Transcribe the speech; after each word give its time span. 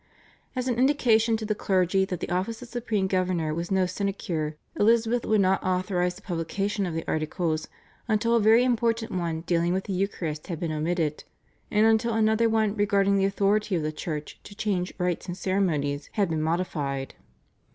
As 0.55 0.67
an 0.67 0.79
indication 0.79 1.37
to 1.37 1.45
the 1.45 1.53
clergy 1.53 2.05
that 2.05 2.21
the 2.21 2.31
office 2.31 2.59
of 2.63 2.69
supreme 2.69 3.05
governor 3.05 3.53
was 3.53 3.69
no 3.69 3.85
sinecure 3.85 4.57
Elizabeth 4.75 5.27
would 5.27 5.41
not 5.41 5.63
authorise 5.63 6.15
the 6.15 6.23
publication 6.23 6.87
of 6.87 6.95
the 6.95 7.07
Articles 7.07 7.67
until 8.07 8.35
a 8.35 8.39
very 8.39 8.63
important 8.63 9.11
one 9.11 9.41
dealing 9.41 9.73
with 9.73 9.83
the 9.83 9.93
Eucharist 9.93 10.47
had 10.47 10.59
been 10.59 10.71
omitted, 10.71 11.23
and 11.69 11.85
until 11.85 12.15
another 12.15 12.49
one 12.49 12.73
regarding 12.75 13.17
the 13.17 13.25
authority 13.25 13.75
of 13.75 13.83
the 13.83 13.91
Church 13.91 14.39
to 14.43 14.55
change 14.55 14.91
rites 14.97 15.27
and 15.27 15.37
ceremonies 15.37 16.09
had 16.13 16.31
been 16.31 16.41
modified. 16.41 17.13